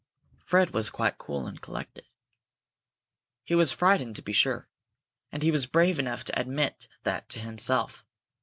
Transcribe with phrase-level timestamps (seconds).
[0.43, 2.07] Fred was quite cool and collected.
[3.43, 4.67] He was frightened, to be sure,
[5.31, 8.03] and he was brave enough to admit that to himself.